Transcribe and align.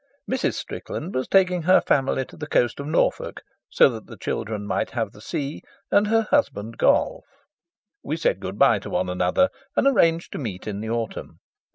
Mrs. 0.27 0.55
Strickland 0.55 1.13
was 1.13 1.27
taking 1.27 1.61
her 1.61 1.79
family 1.79 2.25
to 2.25 2.35
the 2.35 2.47
coast 2.47 2.79
of 2.79 2.87
Norfolk, 2.87 3.43
so 3.69 3.87
that 3.89 4.07
the 4.07 4.17
children 4.17 4.65
might 4.65 4.89
have 4.89 5.11
the 5.11 5.21
sea 5.21 5.61
and 5.91 6.07
her 6.07 6.23
husband 6.31 6.79
golf. 6.79 7.25
We 8.03 8.17
said 8.17 8.39
good 8.39 8.57
bye 8.57 8.79
to 8.79 8.89
one 8.89 9.09
another, 9.11 9.49
and 9.75 9.85
arranged 9.85 10.31
to 10.31 10.39
meet 10.39 10.65
in 10.65 10.79
the 10.79 10.89
autumn. 10.89 11.37